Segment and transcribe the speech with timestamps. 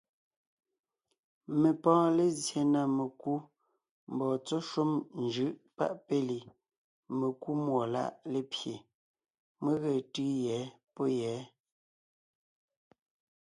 [1.61, 3.33] Mé pɔ́ɔn lézye na mekú
[4.13, 4.91] mbɔɔ tsɔ́ shúm
[5.23, 6.37] njʉ́ʼ páʼ péli,
[7.19, 8.73] mekúmúɔláʼ lépye,
[9.63, 10.59] mé ge tʉ́ʉ yɛ̌
[10.95, 11.37] pɔ̌ yɛ̌.